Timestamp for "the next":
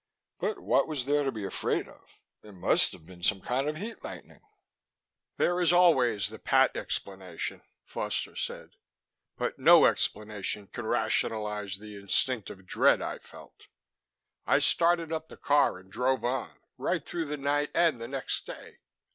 18.01-18.47